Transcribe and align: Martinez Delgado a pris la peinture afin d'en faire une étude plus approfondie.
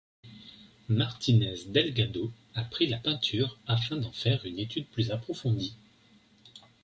Martinez 0.89 1.65
Delgado 1.67 2.31
a 2.55 2.63
pris 2.63 2.87
la 2.87 2.97
peinture 2.97 3.59
afin 3.67 3.97
d'en 3.97 4.11
faire 4.11 4.43
une 4.47 4.57
étude 4.57 4.87
plus 4.87 5.11
approfondie. 5.11 5.75